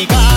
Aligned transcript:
네가 0.00 0.29